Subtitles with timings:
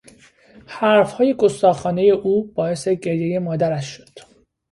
[0.67, 4.19] حرفهای گستاخانهی او باعث گریهی مادرش شد.